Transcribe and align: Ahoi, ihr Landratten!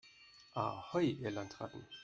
Ahoi, 0.55 1.09
ihr 1.21 1.29
Landratten! 1.29 1.85